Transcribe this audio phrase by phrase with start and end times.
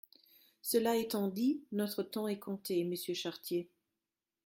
[0.63, 3.69] Cela étant dit, notre temps est compté, monsieur Chartier.